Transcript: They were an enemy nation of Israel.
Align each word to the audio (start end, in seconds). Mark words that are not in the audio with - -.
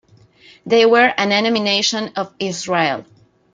They 0.65 0.83
were 0.87 1.13
an 1.15 1.31
enemy 1.31 1.59
nation 1.59 2.13
of 2.15 2.33
Israel. 2.39 3.05